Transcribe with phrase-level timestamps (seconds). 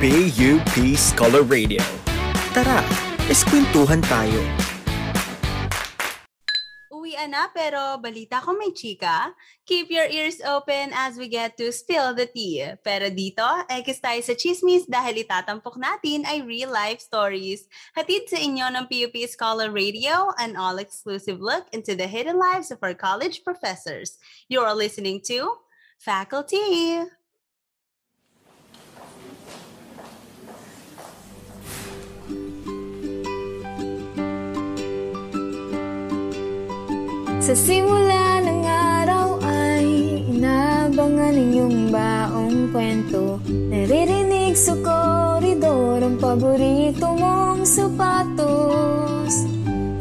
[0.00, 1.84] PUP Scholar Radio.
[2.56, 2.80] Tara,
[3.28, 4.40] eskwentuhan tayo.
[6.88, 9.36] Uwian na pero balita ko may chika.
[9.68, 12.64] Keep your ears open as we get to spill the tea.
[12.80, 17.68] Pero dito, ekis tayo sa chismis dahil itatampok natin ay real-life stories.
[17.92, 22.80] Hatid sa inyo ng PUP Scholar Radio, an all-exclusive look into the hidden lives of
[22.80, 24.16] our college professors.
[24.48, 25.60] You are listening to
[26.00, 27.04] Faculty.
[37.40, 39.84] Sa simula ng araw ay
[40.28, 43.40] inabangan ninyong baong kwento.
[43.48, 49.48] Naririnig sa koridor ang paborito mong sapatos.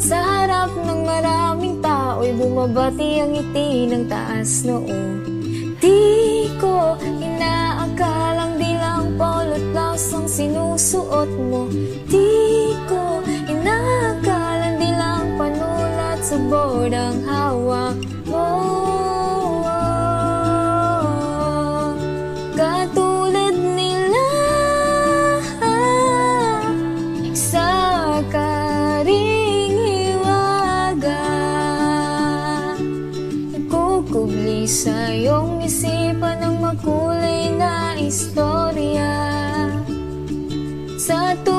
[0.03, 4.90] Sa harap ng maraming tao'y bumabati ang ngiti ng taas noo
[5.79, 11.71] Di ko inaakalang di lang polo't blouse ang sinusuot mo
[35.70, 39.13] isipan ng makulay na istorya.
[40.98, 41.59] Sa tulong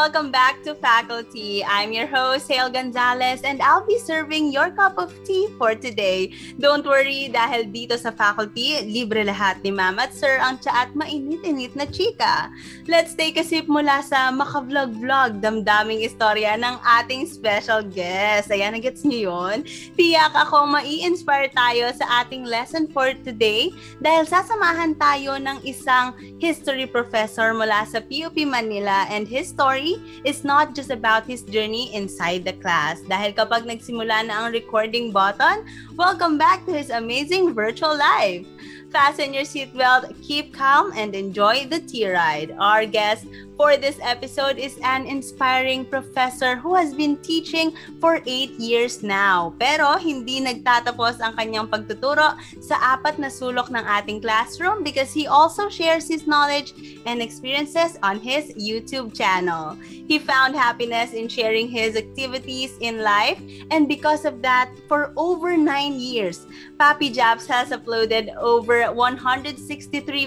[0.00, 1.60] Welcome back to Faculty.
[1.60, 6.32] I'm your host, Hale Gonzalez, and I'll be serving your cup of tea for today.
[6.56, 10.96] Don't worry, dahil dito sa Faculty, libre lahat ni Mama at Sir ang tsa at
[10.96, 12.48] mainit-init na chika.
[12.88, 18.48] Let's take a sip mula sa makavlog-vlog damdaming istorya ng ating special guest.
[18.48, 19.68] Ayan, nagets niyo yun?
[20.00, 23.68] Tiyak ako mai-inspire tayo sa ating lesson for today
[24.00, 29.89] dahil sasamahan tayo ng isang history professor mula sa PUP Manila and his story
[30.22, 33.00] is not just about his journey inside the class.
[33.08, 35.64] Dahil kapag nagsimula na ang recording button,
[35.96, 38.44] welcome back to his amazing virtual life.
[38.90, 42.50] Fasten your seatbelt, keep calm, and enjoy the tea ride.
[42.58, 43.22] Our guest
[43.60, 49.52] for this episode is an inspiring professor who has been teaching for 8 years now.
[49.60, 55.28] Pero hindi nagtatapos ang kanyang pagtuturo sa apat na sulok ng ating classroom because he
[55.28, 56.72] also shares his knowledge
[57.04, 59.76] and experiences on his YouTube channel.
[60.08, 63.36] He found happiness in sharing his activities in life,
[63.68, 65.68] and because of that, for over 9
[66.00, 66.48] years,
[66.80, 69.60] Papi Japs has uploaded over 163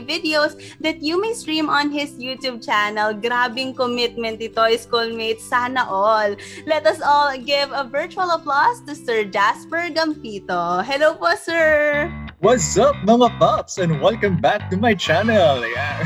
[0.05, 0.53] videos
[0.85, 3.17] that you may stream on his YouTube channel.
[3.23, 5.47] Grabing commitment ito, schoolmates.
[5.47, 6.35] Sana all.
[6.67, 10.84] Let us all give a virtual applause to Sir Jasper Gampito.
[10.84, 12.12] Hello po, sir!
[12.44, 15.63] What's up mga pops and welcome back to my channel.
[15.63, 16.03] Yeah.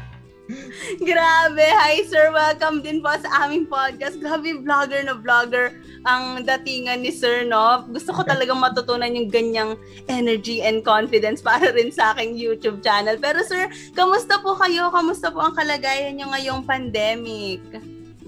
[1.08, 1.64] Grabe!
[1.64, 2.28] Hi, sir!
[2.28, 4.20] Welcome din po sa aming podcast.
[4.20, 5.72] Grabe, vlogger na vlogger
[6.04, 7.80] ang datingan ni sir, no?
[7.88, 9.72] Gusto ko talagang matutunan yung ganyang
[10.04, 13.16] energy and confidence para rin sa aking YouTube channel.
[13.16, 14.92] Pero sir, kamusta po kayo?
[14.92, 17.64] Kamusta po ang kalagayan nyo ngayong pandemic?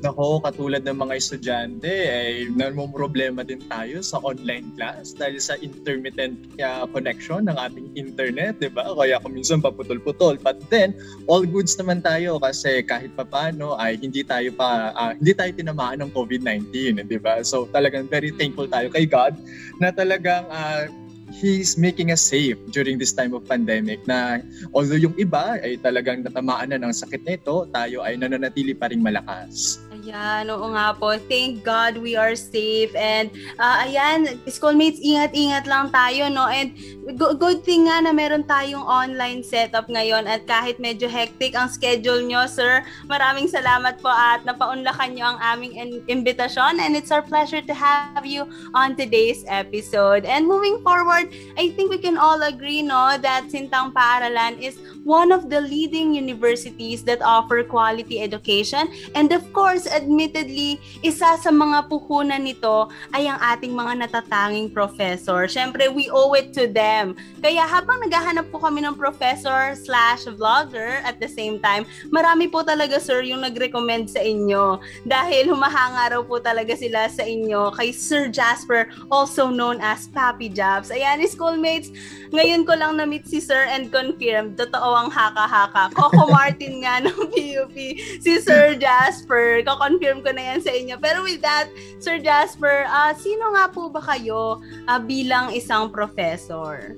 [0.04, 2.52] Nako, katulad ng mga estudyante, ay
[2.92, 8.68] problema din tayo sa online class dahil sa intermittent uh, connection ng ating internet, di
[8.68, 8.92] ba?
[8.92, 10.36] Kaya kung minsan paputol-putol.
[10.44, 10.92] But then,
[11.24, 16.04] all goods naman tayo kasi kahit papano ay hindi tayo pa, uh, hindi tayo tinamaan
[16.04, 17.40] ng COVID-19, di ba?
[17.40, 19.32] So talagang very thankful tayo kay God
[19.80, 20.92] na talagang uh,
[21.36, 24.38] He's making us safe during this time of pandemic na
[24.70, 29.02] although yung iba ay talagang natamaan na ng sakit nito, tayo ay nananatili pa rin
[29.02, 29.82] malakas.
[30.06, 31.18] Ayan, oo nga po.
[31.26, 32.94] Thank God we are safe.
[32.94, 33.26] And
[33.58, 36.46] uh, ayan, schoolmates, ingat-ingat lang tayo, no?
[36.46, 36.78] And
[37.18, 41.66] go- good thing nga na meron tayong online setup ngayon at kahit medyo hectic ang
[41.66, 47.10] schedule nyo, sir, maraming salamat po at napaunlakan nyo ang aming in- imbitasyon and it's
[47.10, 48.46] our pleasure to have you
[48.78, 50.22] on today's episode.
[50.22, 55.34] And moving forward, I think we can all agree, no, that Sintang Paaralan is one
[55.34, 58.86] of the leading universities that offer quality education
[59.18, 65.48] and of course, admittedly, isa sa mga puhunan nito ay ang ating mga natatanging professor.
[65.48, 67.16] Siyempre, we owe it to them.
[67.40, 72.60] Kaya habang naghahanap po kami ng professor slash vlogger at the same time, marami po
[72.60, 74.82] talaga sir yung nag-recommend sa inyo.
[75.08, 80.52] Dahil humahanga raw po talaga sila sa inyo kay Sir Jasper, also known as Papi
[80.52, 80.92] Jobs.
[80.92, 81.88] Ayan, schoolmates,
[82.34, 85.94] ngayon ko lang na-meet si Sir and confirm, totoo ang haka-haka.
[85.94, 87.76] Coco Martin nga ng PUP,
[88.20, 89.62] si Sir Jasper.
[89.76, 90.96] Ko-confirm ko na yan sa inyo.
[90.96, 91.68] Pero with that,
[92.00, 94.56] Sir Jasper, uh, sino nga po ba kayo
[94.88, 96.96] uh, bilang isang professor?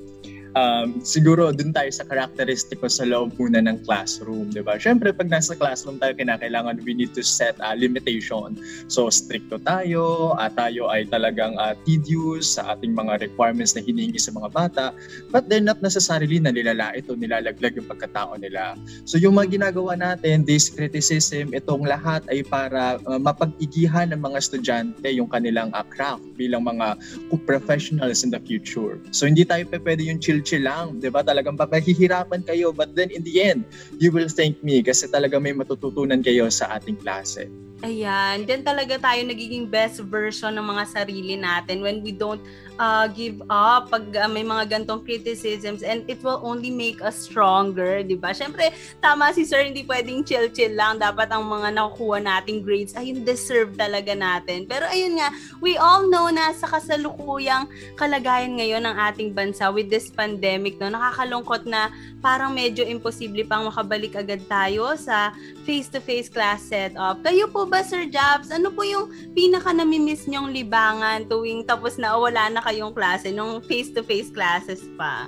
[0.56, 4.78] Um, siguro dun tayo sa characteristic sa loob muna ng classroom, di ba?
[4.80, 8.56] Siyempre, pag nasa classroom tayo, kinakailangan we need to set a uh, limitation.
[8.88, 14.16] So, stricto tayo, uh, tayo ay talagang uh, tedious sa ating mga requirements na hinihingi
[14.16, 14.84] sa mga bata,
[15.28, 18.78] but they're not necessarily na nilalait o nilalaglag yung pagkatao nila.
[19.04, 24.36] So, yung mga ginagawa natin, this criticism, itong lahat ay para uh, mapag-igihan ng mga
[24.38, 26.96] estudyante yung kanilang uh, craft bilang mga
[27.44, 28.96] professionals in the future.
[29.10, 31.22] So, hindi tayo pwede yung chill chill lang, 'di ba?
[31.22, 33.66] Talagang papahihirapan kayo but then in the end,
[33.98, 37.48] you will thank me kasi talaga may matututunan kayo sa ating klase.
[37.86, 42.42] Ayan, then talaga tayo nagiging best version ng mga sarili natin when we don't
[42.78, 47.18] uh, give up pag uh, may mga gantong criticisms and it will only make us
[47.26, 48.30] stronger, di ba?
[48.30, 48.70] Siyempre,
[49.02, 51.02] tama si sir, hindi pwedeng chill-chill lang.
[51.02, 54.64] Dapat ang mga nakukuha nating grades ay yung deserve talaga natin.
[54.64, 55.28] Pero ayun nga,
[55.58, 57.66] we all know na sa kasalukuyang
[57.98, 61.90] kalagayan ngayon ng ating bansa with this pandemic, no, nakakalungkot na
[62.22, 65.34] parang medyo imposible pang makabalik agad tayo sa
[65.66, 67.20] face-to-face class setup.
[67.22, 72.14] Kayo po ba, Sir Jobs, ano po yung pinaka namimiss nyong libangan tuwing tapos na
[72.14, 75.24] wala na kayong klase, nung face-to-face classes pa?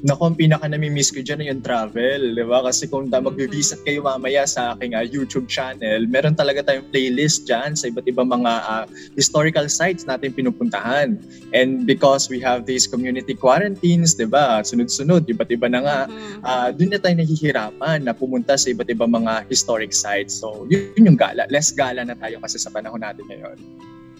[0.00, 2.64] Naku, ang pinaka nami-miss ko dyan yung travel, di ba?
[2.64, 7.44] Kasi kung da, mag-visit kayo mamaya sa aking uh, YouTube channel, meron talaga tayong playlist
[7.44, 11.20] dyan sa iba't ibang mga uh, historical sites natin pinupuntahan.
[11.52, 14.64] And because we have these community quarantines, di ba?
[14.64, 15.98] Sunod-sunod, iba't iba na nga,
[16.48, 20.40] uh, dun na tayo nahihirapan na pumunta sa iba't ibang mga historic sites.
[20.40, 21.44] So, yun yung gala.
[21.52, 23.60] Less gala na tayo kasi sa panahon natin ngayon.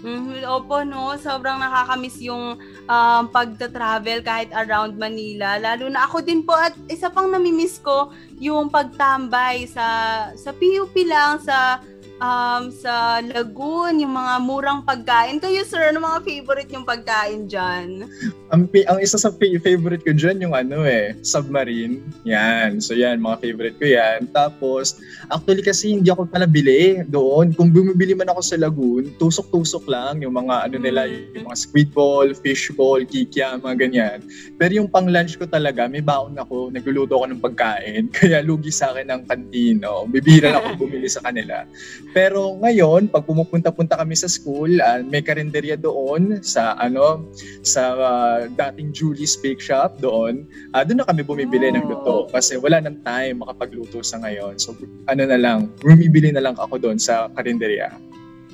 [0.00, 0.48] Mm-hmm.
[0.48, 1.12] Opo, no?
[1.20, 2.56] Sobrang nakakamiss yung
[2.88, 5.60] um, pagta-travel kahit around Manila.
[5.60, 8.08] Lalo na ako din po at isa pang namimiss ko
[8.40, 9.86] yung pagtambay sa
[10.32, 11.84] sa PUP lang, sa
[12.20, 15.40] um, sa Lagoon, yung mga murang pagkain.
[15.40, 18.06] Kayo, sir, ano mga favorite yung pagkain dyan?
[18.52, 22.04] Ang, ang isa sa favorite ko dyan yung ano eh, submarine.
[22.28, 22.78] Yan.
[22.78, 24.28] So yan, mga favorite ko yan.
[24.30, 25.00] Tapos,
[25.32, 27.56] actually kasi hindi ako pala bili doon.
[27.56, 31.40] Kung bumibili man ako sa Lagoon, tusok-tusok lang yung mga ano nila, mm.
[31.40, 34.18] yung mga squid ball, fish ball, kikya, mga ganyan.
[34.60, 38.02] Pero yung pang lunch ko talaga, may baon ako, nagluluto ako ng pagkain.
[38.16, 40.04] Kaya lugi sa akin ng kantino.
[40.10, 41.64] Bibira ako bumili sa kanila.
[42.10, 47.22] Pero ngayon, pag pumupunta-punta kami sa school, uh, may karinderya doon sa ano
[47.62, 50.42] sa uh, dating Julie's Bake Shop doon.
[50.74, 51.74] Uh, doon na kami bumibili oh.
[51.78, 54.58] ng luto kasi wala nang time makapagluto sa ngayon.
[54.58, 54.74] So
[55.06, 57.94] ano na lang, bumibili na lang ako doon sa karinderya.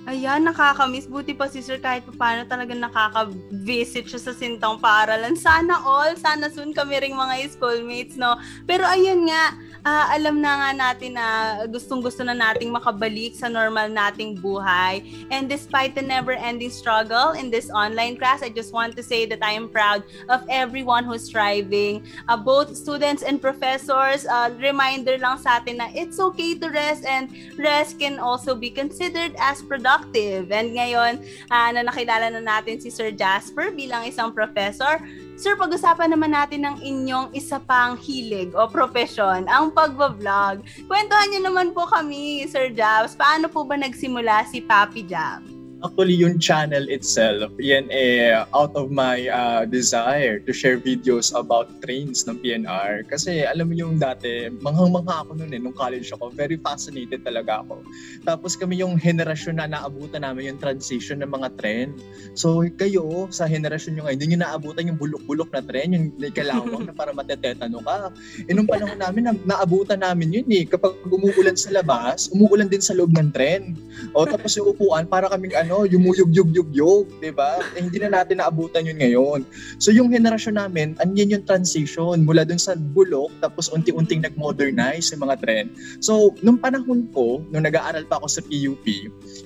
[0.07, 1.11] Ayan, nakakamiss.
[1.11, 5.35] Buti pa si Sir kahit paano talagang nakaka-visit siya sa Sintang Paaralan.
[5.35, 8.39] Sana all, sana soon kami ring mga schoolmates, no?
[8.71, 11.27] Pero ayun nga, uh, alam na nga natin na
[11.71, 15.07] gustong-gusto na nating makabalik sa normal nating buhay.
[15.31, 19.39] And despite the never-ending struggle in this online class, I just want to say that
[19.47, 24.27] I am proud of everyone who's striving, uh, both students and professors.
[24.27, 28.75] Uh, reminder lang sa atin na it's okay to rest and rest can also be
[28.75, 30.51] considered as productive.
[30.51, 34.99] And ngayon, uh, na nakilala na natin si Sir Jasper bilang isang professor,
[35.37, 40.65] Sir, pag-usapan naman natin ng inyong isa pang hilig o profesyon, ang pagbablog.
[40.89, 43.13] Kwentuhan niyo naman po kami, Sir Jobs.
[43.13, 45.56] Paano po ba nagsimula si Papi Jobs?
[45.85, 51.69] Actually, yung channel itself, yan eh, out of my uh, desire to share videos about
[51.85, 53.05] trains ng PNR.
[53.05, 56.33] Kasi alam mo yung dati, manghang-mangha ako noon eh, nung college ako.
[56.33, 57.85] Very fascinated talaga ako.
[58.25, 61.93] Tapos kami yung henerasyon na naabutan namin yung transition ng mga tren.
[62.33, 66.89] So kayo, sa henerasyon nyo ngayon, hindi nyo naabutan yung bulok-bulok na tren, yung kalawang
[66.89, 68.17] na para matetetano ka.
[68.49, 70.65] E nung panahon namin, na, naabutan namin yun eh.
[70.65, 73.77] Kapag umuulan sa labas, umuulan din sa loob ng tren.
[74.17, 77.59] O tapos yung upuan, para kaming ano, yumuyug-yug-yug-yug, di ba?
[77.75, 79.41] Eh, hindi na natin naabutan yun ngayon.
[79.83, 85.27] So yung henerasyon namin, anyan yung transition mula dun sa bulok, tapos unti-unting nag-modernize yung
[85.27, 85.69] mga trend.
[85.99, 88.87] So, nung panahon ko, nung nag-aaral pa ako sa PUP,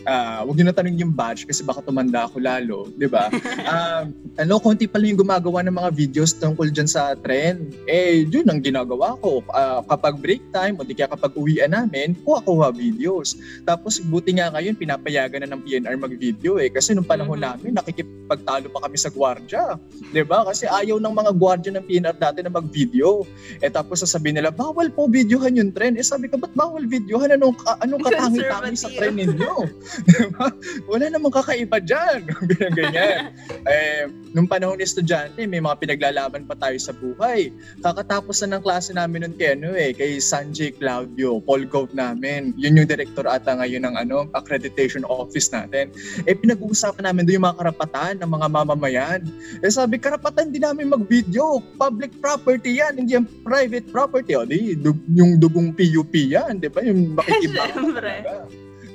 [0.05, 3.33] uh, ah, wag nyo na tanong yung batch kasi baka tumanda ako lalo, di ba?
[3.65, 4.05] uh,
[4.43, 7.73] ano, konti pa lang yung gumagawa ng mga videos tungkol dyan sa trend.
[7.89, 9.41] Eh, yun ang ginagawa ko.
[9.49, 13.41] Uh, kapag break time, o di kaya kapag uwian namin, kuha-kuha videos.
[13.65, 16.69] Tapos, buti nga ngayon, pinapayagan na ng PNR mag-video eh.
[16.75, 17.63] Kasi nung panahon mm-hmm.
[17.63, 19.79] namin, nakikipagtalo pa kami sa gwardya.
[19.79, 20.39] ba diba?
[20.43, 23.23] Kasi ayaw ng mga gwardya ng PNR dati na mag-video.
[23.63, 25.95] Eh tapos sasabihin nila, bawal po videohan yung trend.
[25.95, 27.31] Eh sabi ko, ba't bawal videohan?
[27.39, 27.55] Anong,
[27.87, 29.55] anong katangi-tangi sa trend ninyo?
[30.11, 30.47] diba?
[30.91, 32.27] Wala namang kakaiba dyan.
[32.51, 33.23] ganyan, ganyan.
[33.71, 37.55] eh, nung panahon ni estudyante, may mga pinaglalaban pa tayo sa buhay.
[37.85, 42.57] Kakatapos na ng klase namin nun kay, ano, eh, kay Sanjay Claudio, Paul Gove namin.
[42.59, 45.93] Yun yung director ata ngayon ng ano, accreditation office natin.
[46.25, 49.21] Eh pinag-uusapan namin doon yung mga karapatan ng mga mamamayan.
[49.61, 51.61] Eh sabi, karapatan din namin mag-video.
[51.77, 54.33] Public property yan, hindi yan private property.
[54.39, 56.81] O di, dug- yung dugong PUP yan, di ba?
[56.83, 57.69] Yung makikiba.
[57.71, 58.15] Siyempre.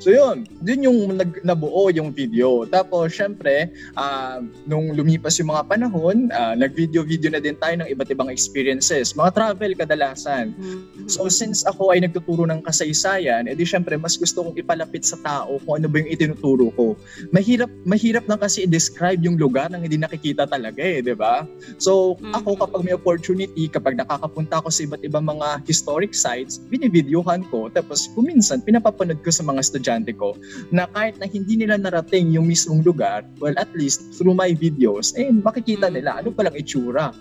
[0.06, 2.62] So yun, yun yung nag, nabuo yung video.
[2.70, 4.38] Tapos syempre, uh,
[4.70, 9.18] nung lumipas yung mga panahon, uh, nag-video-video na din tayo ng iba't ibang experiences.
[9.18, 10.54] Mga travel kadalasan.
[10.54, 11.10] Mm-hmm.
[11.10, 15.58] So since ako ay nagtuturo ng kasaysayan, edi syempre mas gusto kong ipalapit sa tao
[15.66, 16.94] kung ano ba yung itinuturo ko.
[17.34, 21.50] Mahirap mahirap lang kasi i-describe yung lugar nang hindi nakikita talaga eh, 'di ba?
[21.82, 22.38] So mm-hmm.
[22.38, 27.74] ako kapag may opportunity, kapag nakakapunta ako sa iba't ibang mga historic sites, binivideohan ko
[27.74, 30.36] tapos kuminsan pinapapanood ko sa mga estudyante estudyante ko
[30.76, 35.16] na kahit na hindi nila narating yung mismong lugar, well, at least through my videos,
[35.16, 37.16] eh, makikita nila ano palang itsura.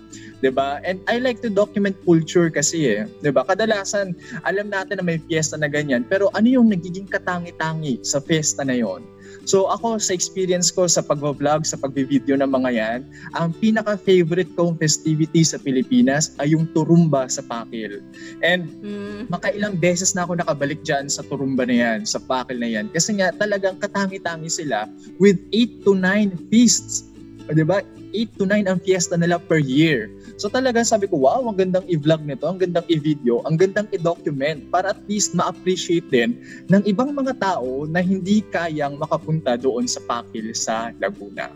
[0.51, 0.83] ba?
[0.83, 3.47] And I like to document culture kasi eh, ba?
[3.47, 4.13] Kadalasan
[4.43, 8.75] alam natin na may fiesta na ganyan, pero ano yung nagiging katangi-tangi sa fiesta na
[8.75, 9.01] 'yon?
[9.43, 12.99] So ako sa experience ko sa pag-vlog, sa pag-video ng mga yan,
[13.35, 17.99] ang pinaka-favorite kong festivity sa Pilipinas ay yung turumba sa Pakil.
[18.39, 19.27] And mm.
[19.27, 22.87] makailang beses na ako nakabalik dyan sa turumba na yan, sa Pakil na yan.
[22.95, 24.87] Kasi nga talagang katangi-tangi sila
[25.19, 27.05] with 8 to 9 feasts.
[27.45, 27.85] O, diba?
[28.13, 30.11] 8 to 9 ang fiesta nila per year.
[30.35, 34.67] So talaga sabi ko, wow, ang gandang i-vlog nito, ang gandang i-video, ang gandang i-document
[34.69, 36.35] para at least ma-appreciate din
[36.67, 41.49] ng ibang mga tao na hindi kayang makapunta doon sa Pakil sa Laguna.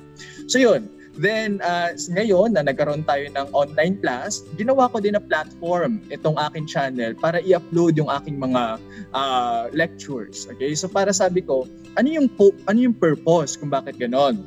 [0.47, 0.87] So yun,
[1.19, 6.39] Then, uh, ngayon na nagkaroon tayo ng online class, ginawa ko din na platform itong
[6.39, 8.79] akin channel para i-upload yung aking mga
[9.11, 10.47] uh, lectures.
[10.47, 10.71] Okay?
[10.79, 11.67] So para sabi ko,
[11.99, 14.39] ano yung po, ano yung purpose kung bakit ganon?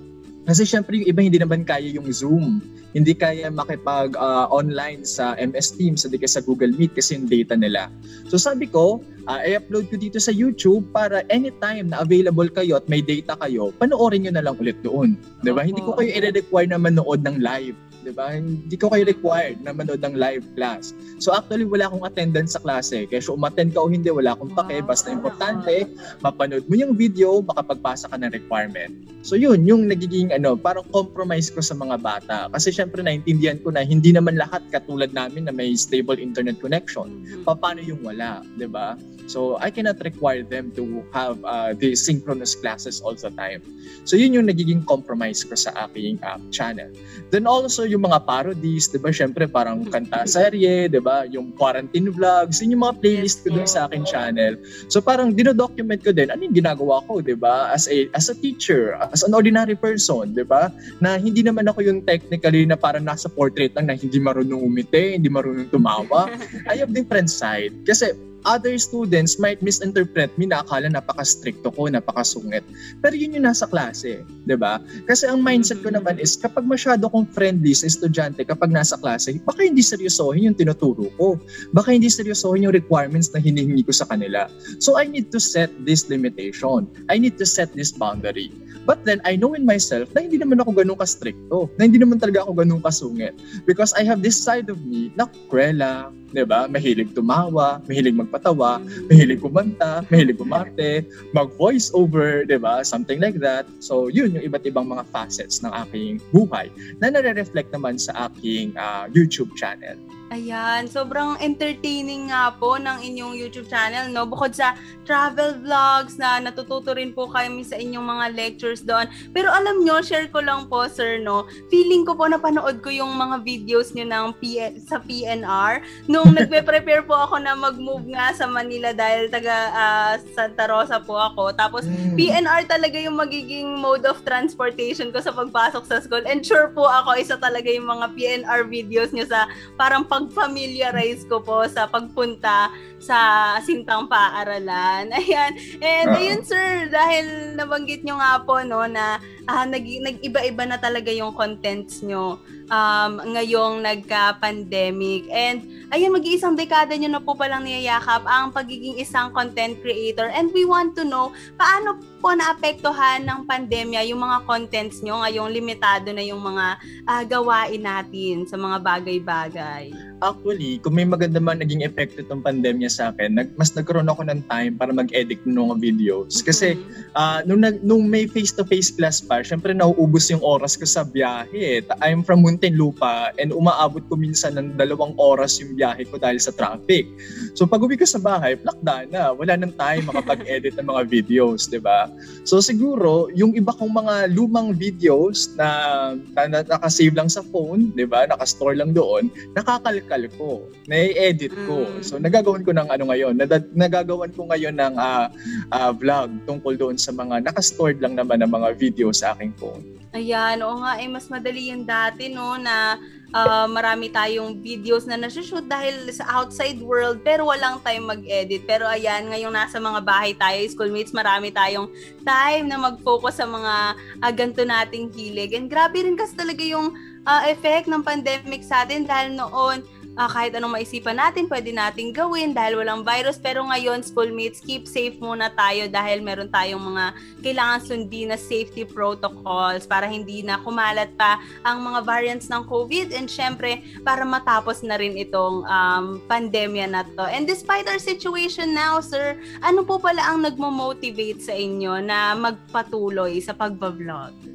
[0.42, 2.60] Kasi syempre yung iba hindi naman kaya yung Zoom
[2.92, 7.56] hindi kaya makipag uh, online sa MS Teams, hindi sa Google Meet kasi yung data
[7.56, 7.88] nila.
[8.28, 12.84] So sabi ko, uh, i-upload ko dito sa YouTube para anytime na available kayo at
[12.92, 15.16] may data kayo, panoorin nyo na lang ulit doon.
[15.40, 15.64] 'Di ba?
[15.64, 17.76] Hindi ko kayo i-require na manood ng live.
[18.02, 18.34] 'Di ba?
[18.34, 20.90] Hindi ko kayo required na manood ng live class.
[21.22, 23.06] So actually wala akong attendance sa klase.
[23.06, 24.82] Kaya so umattend ka o hindi, wala akong pake.
[24.82, 25.86] Basta importante,
[26.20, 28.92] mapanood mo yung video, makapagpasa ka ng requirement.
[29.22, 32.50] So yun, yung nagiging ano, parang compromise ko sa mga bata.
[32.50, 37.22] Kasi syempre naintindihan ko na hindi naman lahat katulad namin na may stable internet connection.
[37.22, 37.46] Mm-hmm.
[37.46, 38.98] Paano yung wala, 'di ba?
[39.30, 43.62] So I cannot require them to have uh, the synchronous classes all the time.
[44.04, 46.90] So yun yung nagiging compromise ko sa aking uh, channel.
[47.30, 49.12] Then also yung mga parodies, 'di ba?
[49.12, 51.28] Syempre parang kanta serye, 'di ba?
[51.28, 54.56] Yung quarantine vlogs, yun yung mga playlist ko dun sa akin channel.
[54.88, 57.70] So parang dino-document ko din ano yung ginagawa ko, 'di ba?
[57.70, 60.72] As a as a teacher, as an ordinary person, 'di ba?
[60.98, 65.20] Na hindi naman ako yung technically na parang nasa portrait lang na hindi marunong umiti,
[65.20, 66.32] hindi marunong tumawa.
[66.72, 67.76] I have different side.
[67.84, 72.64] Kasi other students might misinterpret me na akala napaka-stricto ko, napakasungit.
[73.00, 74.82] Pero yun yung nasa klase, di ba?
[75.06, 79.36] Kasi ang mindset ko naman is kapag masyado kong friendly sa estudyante kapag nasa klase,
[79.42, 81.38] baka hindi seryosohin yung tinuturo ko.
[81.70, 84.50] Baka hindi seryosohin yung requirements na hinihingi ko sa kanila.
[84.82, 86.90] So I need to set this limitation.
[87.08, 88.50] I need to set this boundary.
[88.82, 91.70] But then, I know in myself na hindi naman ako ganun ka-stricto.
[91.78, 93.38] Na hindi naman talaga ako ganun kasungit.
[93.62, 96.66] Because I have this side of me na kwela, 'di ba?
[96.66, 101.04] Mahilig tumawa, mahilig magpatawa, mahilig kumanta, mahilig kumarte,
[101.36, 102.80] mag-voice over, 'di ba?
[102.82, 103.68] Something like that.
[103.78, 108.72] So, yun yung iba't ibang mga facets ng aking buhay na nare-reflect naman sa aking
[108.74, 109.94] uh, YouTube channel.
[110.32, 114.24] Ayan, sobrang entertaining nga po ng inyong YouTube channel, no?
[114.24, 114.72] Bukod sa
[115.04, 119.04] travel vlogs na natututo rin po kami sa inyong mga lectures doon.
[119.36, 121.44] Pero alam nyo, share ko lang po, sir, no?
[121.68, 125.84] Feeling ko po napanood ko yung mga videos nyo ng P- sa PNR.
[126.08, 131.12] Nung nagpe-prepare po ako na mag-move nga sa Manila dahil taga uh, Santa Rosa po
[131.12, 131.52] ako.
[131.52, 132.16] Tapos mm.
[132.16, 136.24] PNR talaga yung magiging mode of transportation ko sa pagpasok sa school.
[136.24, 139.44] And sure po ako, isa talaga yung mga PNR videos nyo sa
[139.76, 142.70] parang pag pag-familiarize ko po sa pagpunta
[143.02, 143.18] sa
[143.62, 145.10] Sintang Paaralan.
[145.18, 145.52] Ayan.
[145.82, 146.20] And uh-huh.
[146.22, 149.18] ayun sir, dahil nabanggit nyo nga po no na
[149.50, 152.38] uh, nag, nag-iba-iba na talaga yung contents nyo
[152.72, 155.28] um, ngayong nagka-pandemic.
[155.28, 160.32] And ayun, mag-iisang dekada nyo na po palang niyayakap ang pagiging isang content creator.
[160.32, 165.52] And we want to know, paano po naapektuhan ng pandemya yung mga contents nyo ngayong
[165.52, 169.92] limitado na yung mga uh, gawain natin sa mga bagay-bagay?
[170.22, 174.22] Actually, kung may maganda man naging epekto itong pandemya sa akin, nag, mas nagkaroon ako
[174.30, 176.38] ng time para mag-edit ng mga videos.
[176.46, 177.18] Kasi mm-hmm.
[177.18, 181.82] uh, nung, nung may face-to-face class pa, syempre nauubos yung oras ko sa biyahe.
[181.98, 186.54] I'm from Muntinlupa and umaabot ko minsan ng dalawang oras yung biyahe ko dahil sa
[186.54, 187.10] traffic.
[187.58, 189.34] So pag uwi ko sa bahay, plakda na.
[189.34, 192.06] Wala nang time makapag-edit ng mga videos, di ba?
[192.46, 197.90] So siguro, yung iba kong mga lumang videos na, na, na nakasave lang sa phone,
[197.98, 198.30] di ba?
[198.30, 199.26] Nakastore lang doon,
[199.58, 201.82] nakakalkal ko, na-edit ko.
[201.82, 201.98] Mm.
[202.06, 203.42] So nagagawan ko ng ano ngayon,
[203.74, 205.26] nagagawan ko ngayon ng uh,
[205.74, 209.82] uh, vlog tungkol doon sa mga nakastored lang naman ng mga video sa aking phone.
[210.12, 213.00] Ayan, oo nga, eh, mas madali yung dati, no, na
[213.32, 218.62] uh, marami tayong videos na nasushoot dahil sa outside world pero walang time mag-edit.
[218.68, 221.88] Pero ayan, ngayong nasa mga bahay tayo, schoolmates, marami tayong
[222.22, 223.74] time na mag-focus sa mga
[224.22, 225.56] uh, ganito nating hilig.
[225.56, 226.94] And grabe rin kasi talaga yung
[227.24, 229.82] uh, effect ng pandemic sa atin dahil noon
[230.16, 233.40] uh, kahit anong maisipan natin, pwede nating gawin dahil walang virus.
[233.40, 237.04] Pero ngayon, schoolmates, keep safe muna tayo dahil meron tayong mga
[237.40, 243.14] kailangan sundin na safety protocols para hindi na kumalat pa ang mga variants ng COVID
[243.16, 247.24] and syempre para matapos na rin itong um, pandemya na to.
[247.28, 253.40] And despite our situation now, sir, ano po pala ang nagmo-motivate sa inyo na magpatuloy
[253.40, 254.51] sa pagbablog?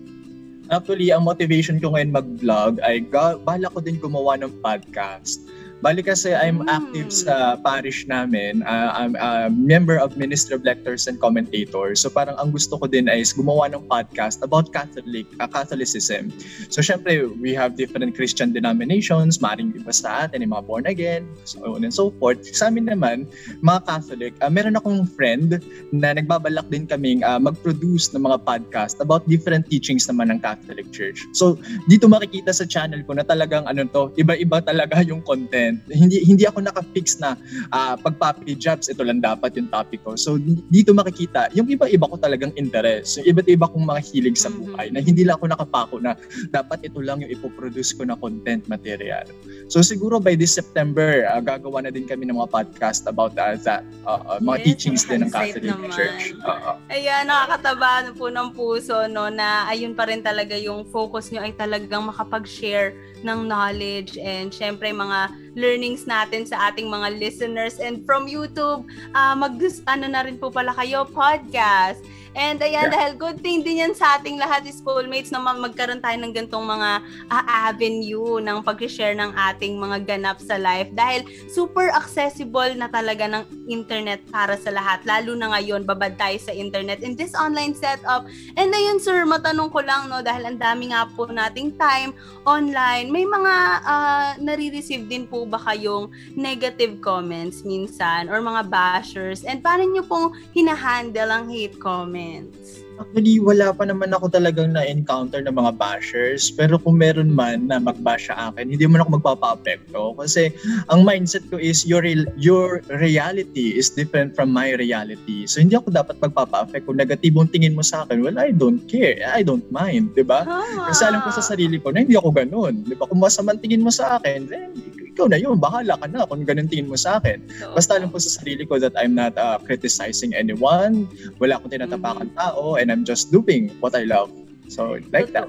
[0.67, 3.07] Actually, ang motivation ko ngayon mag-vlog ay
[3.47, 5.39] bala ko din gumawa ng podcast.
[5.81, 6.73] Bali kasi I'm mm.
[6.73, 8.65] active sa parish namin.
[8.65, 12.01] Uh, I'm a member of Ministry of Lectors and Commentators.
[12.01, 16.33] So parang ang gusto ko din is gumawa ng podcast about Catholic, uh, Catholicism.
[16.73, 21.29] So syempre, we have different Christian denominations, maring iba sa atin, yung mga born again,
[21.45, 22.41] so on and so forth.
[22.57, 23.29] Sa amin naman,
[23.61, 25.61] mga Catholic, uh, meron akong friend
[25.93, 30.89] na nagbabalak din kaming uh, mag-produce ng mga podcast about different teachings naman ng Catholic
[30.89, 31.21] Church.
[31.37, 35.83] So dito makikita sa channel ko na talagang ano to, iba-iba talaga yung content content.
[35.91, 37.35] Hindi hindi ako naka-fix na
[37.75, 40.15] uh, pag puppy jobs, ito lang dapat yung topic ko.
[40.15, 40.39] So
[40.71, 43.19] dito makikita, yung iba-iba ko talagang interest.
[43.19, 44.63] Yung iba't iba kong mga hilig sa mm-hmm.
[44.73, 46.15] buhay na hindi lang ako nakapako na
[46.51, 49.27] dapat ito lang yung ipoproduce ko na content material.
[49.67, 53.55] So siguro by this September, uh, gagawa na din kami ng mga podcast about uh,
[53.67, 53.83] that.
[54.07, 55.91] Uh, uh, mga yes, teachings din ng Catholic naman.
[55.91, 56.33] Church.
[56.39, 56.79] Uh-huh.
[56.91, 61.53] Ayan, nakakataba po ng puso no, na ayun pa rin talaga yung focus nyo ay
[61.53, 67.81] talagang makapag-share ng knowledge and syempre mga learnings natin sa ating mga listeners.
[67.81, 69.57] And from YouTube uh, mag
[69.89, 72.01] ano na rin po pala kayo podcast
[72.37, 72.93] And ayan, yeah.
[72.93, 76.89] dahil good thing din yan sa ating lahat, schoolmates, na magkaroon tayo ng gantong mga
[77.33, 80.85] uh, avenue ng pag-share ng ating mga ganap sa life.
[80.93, 85.01] Dahil super accessible na talaga ng internet para sa lahat.
[85.01, 88.29] Lalo na ngayon, babad tayo sa internet in this online setup.
[88.53, 92.13] And ayun, sir, matanong ko lang, no, dahil ang dami nga po nating time
[92.45, 99.41] online, may mga uh, nare-receive din po ba kayong negative comments minsan or mga bashers?
[99.41, 102.26] And paano nyo pong hinahandle ang hate comments?
[102.27, 102.86] Comments?
[102.97, 106.49] Actually, wala pa naman ako talagang na-encounter ng mga bashers.
[106.49, 110.17] Pero kung meron man na mag-bash sa akin, hindi man ako magpapa-apekto.
[110.17, 110.49] Kasi
[110.89, 112.03] ang mindset ko is your,
[112.37, 115.45] your reality is different from my reality.
[115.45, 116.89] So hindi ako dapat magpapa-affect.
[116.89, 119.21] Kung negatibong tingin mo sa akin, well, I don't care.
[119.29, 120.17] I don't mind.
[120.17, 120.43] Di ba?
[120.89, 122.81] Kasi alam ko sa sarili ko na hindi ako ganun.
[122.83, 123.05] Di ba?
[123.05, 124.73] Kung masamang tingin mo sa akin, then
[125.17, 127.41] ikaw na yun, bahala ka na kung ganun tingin mo sa akin.
[127.73, 131.09] Basta alam ko sa sarili ko that I'm not uh, criticizing anyone,
[131.41, 132.37] wala akong tinatapakan mm-hmm.
[132.37, 134.31] tao, and I'm just doing what I love.
[134.67, 135.33] So, like Totoo.
[135.33, 135.47] that.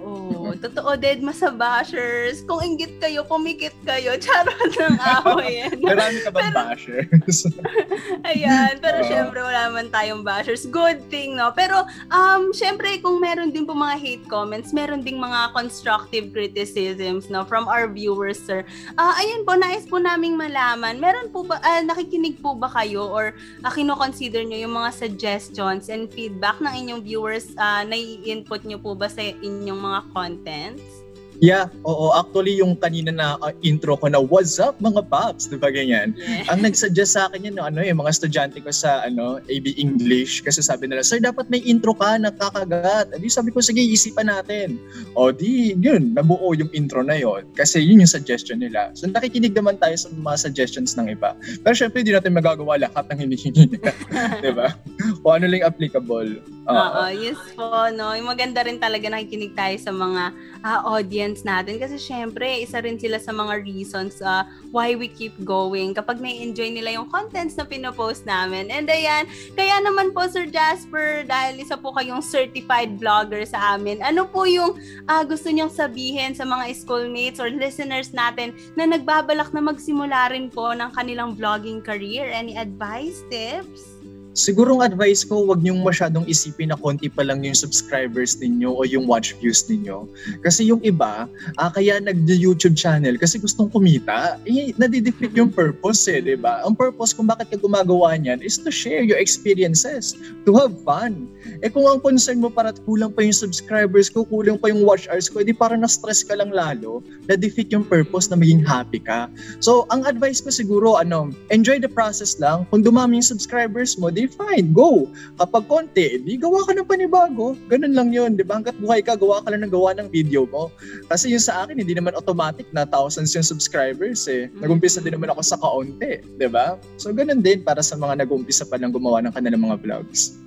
[0.49, 2.41] Oo, totoo, dead sa bashers.
[2.49, 4.17] Kung inggit kayo, pumikit kayo.
[4.25, 4.97] Charot ng
[5.29, 5.69] away.
[5.77, 7.45] Marami ka bang bashers?
[8.33, 10.65] Ayan, pero uh, syempre wala man tayong bashers.
[10.65, 11.53] Good thing, no?
[11.53, 17.29] Pero, um, syempre, kung meron din po mga hate comments, meron ding mga constructive criticisms,
[17.29, 17.45] no?
[17.45, 18.65] From our viewers, sir.
[18.97, 20.97] Uh, ayun po, nais po naming malaman.
[20.97, 25.93] Meron po ba, uh, nakikinig po ba kayo or uh, kino-consider nyo yung mga suggestions
[25.93, 30.01] and feedback ng inyong viewers uh, na i-input nyo po ba sa inyong mga
[30.39, 30.99] contents?
[31.39, 32.11] Yeah, oo.
[32.19, 35.47] Actually, yung kanina na uh, intro ko na, what's up mga paps?
[35.47, 36.19] Di ba ganyan?
[36.19, 36.51] Yeah.
[36.51, 40.43] Ang nagsuggest sa akin yun, ano, yung mga estudyante ko sa ano, AB English.
[40.43, 43.15] Kasi sabi nila, sir, dapat may intro ka, nakakagat.
[43.23, 44.83] Di sabi ko, sige, isipan natin.
[45.15, 48.91] O di, yun, nabuo yung intro na yon Kasi yun yung suggestion nila.
[48.99, 51.39] So nakikinig naman tayo sa mga suggestions ng iba.
[51.63, 53.95] Pero syempre, di natin magagawa lahat ng hinihingi nila.
[54.43, 54.75] di ba?
[55.23, 56.58] Kung ano lang applicable.
[56.69, 58.13] Oo, yes po, no?
[58.13, 63.01] Yung maganda rin talaga nakikinig tayo sa mga uh, audience natin kasi syempre isa rin
[63.01, 67.65] sila sa mga reasons uh, why we keep going kapag na-enjoy nila yung contents na
[67.65, 68.69] pinopost namin.
[68.69, 69.25] And ayan,
[69.57, 74.45] kaya naman po Sir Jasper, dahil isa po kayong certified vlogger sa amin, ano po
[74.45, 74.77] yung
[75.09, 80.53] uh, gusto niyong sabihin sa mga schoolmates or listeners natin na nagbabalak na magsimula rin
[80.53, 82.29] po ng kanilang vlogging career?
[82.29, 83.98] Any advice, tips?
[84.39, 88.71] Siguro ang advice ko, wag niyong masyadong isipin na konti pa lang yung subscribers ninyo
[88.71, 90.07] o yung watch views ninyo.
[90.47, 91.27] Kasi yung iba,
[91.59, 96.63] ah, kaya nag-YouTube channel kasi gustong kumita, eh, nadidefeat yung purpose eh, di ba?
[96.63, 100.15] Ang purpose kung bakit ka gumagawa niyan is to share your experiences,
[100.47, 101.27] to have fun.
[101.59, 105.11] Eh kung ang concern mo para kulang pa yung subscribers ko, kulang pa yung watch
[105.11, 109.27] hours ko, edi para na-stress ka lang lalo, na-defeat yung purpose na maging happy ka.
[109.59, 112.71] So, ang advice ko siguro, ano, enjoy the process lang.
[112.71, 115.09] Kung dumami yung subscribers mo, di fine, go.
[115.41, 117.57] Kapag konti, di gawa ka ng panibago.
[117.73, 118.61] Ganun lang yun, di ba?
[118.61, 120.73] Hanggat buhay ka, gawa ka lang ng gawa ng video mo.
[121.09, 124.53] Kasi yung sa akin, hindi naman automatic na thousands yung subscribers eh.
[124.61, 126.77] Nagumpisa din naman ako sa kaunti, di ba?
[127.01, 130.39] So ganun din para sa mga nag-umpisa pa lang gumawa ng kanilang mga vlogs.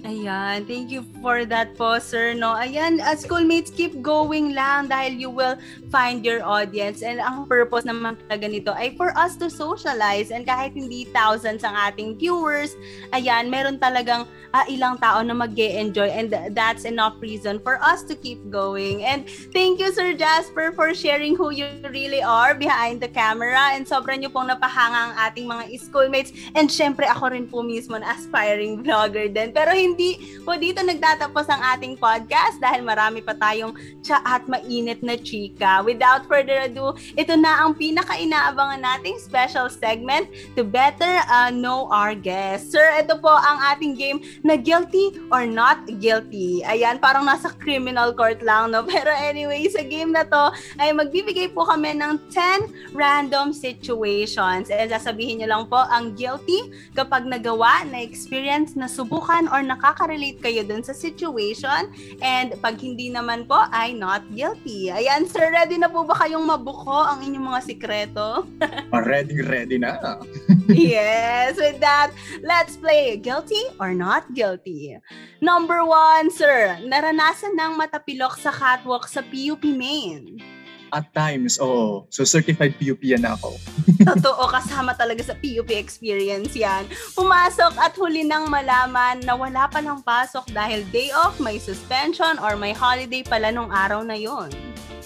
[0.00, 2.32] Ayan, thank you for that po, sir.
[2.32, 2.56] No?
[2.56, 5.60] Ayan, as schoolmates, keep going lang dahil you will
[5.92, 7.04] find your audience.
[7.04, 10.32] And ang purpose naman talaga nito ay for us to socialize.
[10.32, 12.72] And kahit hindi thousands ang ating viewers,
[13.12, 18.02] ayan, meron talagang uh, ilang tao na mag enjoy And that's enough reason for us
[18.08, 19.04] to keep going.
[19.04, 23.76] And thank you, Sir Jasper, for sharing who you really are behind the camera.
[23.76, 26.32] And sobrang nyo pong napahanga ang ating mga schoolmates.
[26.56, 29.52] And syempre, ako rin po mismo na aspiring vlogger din.
[29.52, 33.74] Pero hindi hindi po dito nagtatapos ang ating podcast dahil marami pa tayong
[34.06, 35.82] tsa at mainit na chika.
[35.82, 42.14] Without further ado, ito na ang pinaka-inaabangan nating special segment to better uh, know our
[42.14, 42.70] guests.
[42.70, 46.62] Sir, ito po ang ating game na guilty or not guilty.
[46.62, 48.86] Ayan, parang nasa criminal court lang, no?
[48.90, 54.70] Pero anyway, sa game na to ay magbibigay po kami ng 10 random situations.
[54.70, 60.60] And sasabihin nyo lang po ang guilty kapag nagawa, na-experience, nasubukan, or na nakaka-relate kayo
[60.60, 61.88] dun sa situation
[62.20, 64.92] and pag hindi naman po ay not guilty.
[64.92, 68.28] Ayan, sir, ready na po ba kayong mabuko ang inyong mga sikreto?
[68.90, 69.94] Ah, ready, ready na.
[70.66, 72.10] yes, with that,
[72.42, 74.98] let's play guilty or not guilty.
[75.38, 80.42] Number one, sir, naranasan ng matapilok sa catwalk sa PUP Main.
[80.90, 82.06] At times, oo.
[82.10, 83.54] So, certified PUP yan ako.
[84.10, 86.90] Totoo, kasama talaga sa PUP experience yan.
[87.14, 92.58] Pumasok at huli nang malaman na wala palang pasok dahil day off, may suspension, or
[92.58, 94.50] may holiday pala nung araw na yon.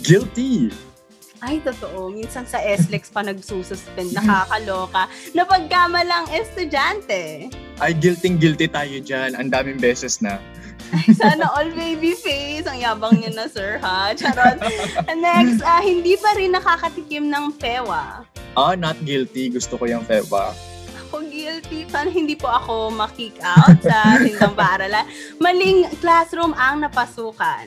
[0.00, 0.72] Guilty!
[1.44, 2.08] Ay, totoo.
[2.08, 4.16] Minsan sa SLEX pa nagsususpend.
[4.16, 5.12] Nakakaloka.
[5.36, 7.52] Napagkamalang estudyante.
[7.76, 9.36] Ay, guilty-guilty tayo dyan.
[9.36, 10.40] Ang daming beses na.
[11.20, 12.66] Sana all baby face.
[12.66, 14.12] Ang yabang niyo na, sir, ha?
[14.14, 14.60] Charot.
[15.14, 18.22] Next, uh, hindi pa rin nakakatikim ng pewa.
[18.54, 19.50] Ah, not guilty.
[19.50, 20.54] Gusto ko yung pewa.
[21.08, 21.86] Ako guilty.
[21.90, 25.04] Sana hindi po ako makick out sa tindang paaralan.
[25.42, 27.66] Maling classroom ang napasukan.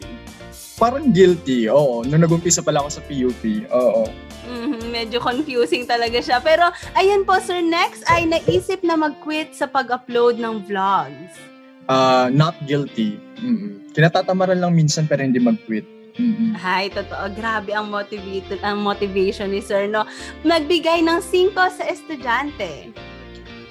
[0.78, 2.06] Parang guilty, oo.
[2.06, 4.06] Nung nag-umpisa pala ako sa PUP, oo.
[4.48, 6.38] Mm-hmm, medyo confusing talaga siya.
[6.40, 11.57] Pero, ayan po, sir, next ay naisip na mag-quit sa pag-upload ng vlogs
[11.88, 13.20] uh, not guilty.
[13.40, 13.84] Mm-mm.
[13.92, 15.84] Kinatatamaran lang minsan pero hindi mag-quit.
[16.18, 16.52] Mm-hmm.
[16.58, 17.30] Ay, totoo.
[17.38, 20.06] Grabe ang motivated ang motivation ni Sir, no?
[20.42, 22.90] Nagbigay ng 5 sa estudyante.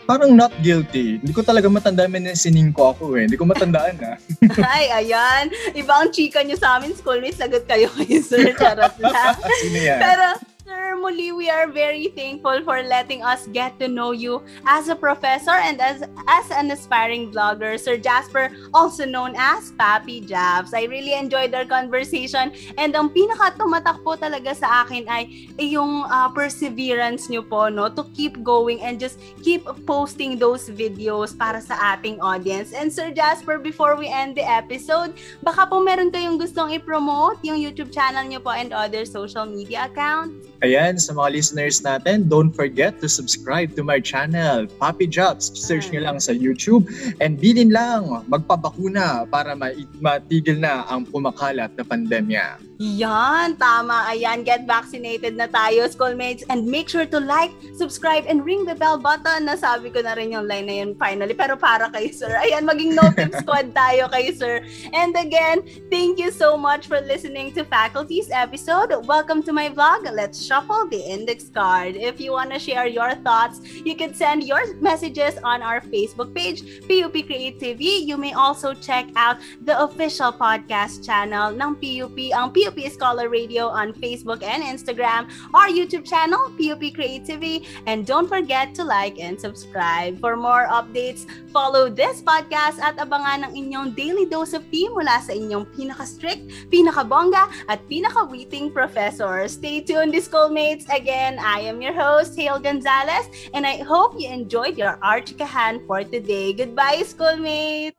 [0.07, 1.19] Parang not guilty.
[1.19, 3.27] Hindi ko talaga matandaan may sining ko ako eh.
[3.27, 4.15] Hindi ko matandaan na.
[4.79, 5.51] Ay, ayan.
[5.75, 7.43] Iba ang chika niyo sa amin, schoolmates.
[7.43, 8.55] Sagot kayo kay Sir.
[8.55, 9.35] Charot na.
[10.07, 10.27] Pero,
[10.63, 14.97] Sir, muli, we are very thankful for letting us get to know you as a
[14.97, 20.75] professor and as as an aspiring vlogger, Sir Jasper, also known as Papi Jabs.
[20.77, 26.05] I really enjoyed our conversation and ang pinaka tumatak po talaga sa akin ay yung
[26.05, 27.89] uh, perseverance nyo po, no?
[27.89, 32.77] To keep going and just keep posting those videos para sa ating audience.
[32.77, 37.57] And Sir Jasper, before we end the episode, baka po meron kayong gustong i-promote yung
[37.57, 40.45] YouTube channel nyo po and other social media accounts?
[40.61, 45.55] Ayan, sa mga listeners natin, don't forget to subscribe to my channel, Papi Jobs.
[45.55, 46.91] Search nyo lang sa YouTube
[47.23, 49.55] and bilin lang, magpabakuna para
[50.03, 52.66] matigil na ang pumakalat na pandemya.
[52.77, 54.13] Yan, tama.
[54.13, 56.45] Ayan, get vaccinated na tayo, schoolmates.
[56.53, 59.49] And make sure to like, subscribe, and ring the bell button.
[59.49, 61.33] Nasabi ko na rin yung line na yun finally.
[61.33, 62.37] Pero para kay sir.
[62.37, 64.61] Ayan, maging notif squad tayo kay sir.
[64.93, 68.93] And again, thank you so much for listening to Faculty's episode.
[69.09, 70.05] Welcome to my vlog.
[70.13, 71.97] Let's shuffle the index card.
[71.97, 76.37] If you want to share your thoughts, you can send your messages on our Facebook
[76.37, 78.05] page, PUP Create TV.
[78.05, 83.29] You may also check out the official podcast channel ng PUP, ang PUP PUP Scholar
[83.31, 89.19] Radio on Facebook and Instagram, our YouTube channel, PUP Creativity, and don't forget to like
[89.23, 90.19] and subscribe.
[90.19, 95.23] For more updates, follow this podcast at abangan ang inyong daily dose of tea mula
[95.23, 99.47] sa inyong pinaka-strict, pinaka-bongga, at pinaka-witting professor.
[99.47, 100.91] Stay tuned, schoolmates.
[100.91, 106.03] Again, I am your host, Hale Gonzalez, and I hope you enjoyed your Archikahan for
[106.03, 106.51] today.
[106.51, 107.95] Goodbye, schoolmates!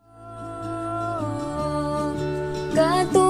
[2.78, 3.27] Katu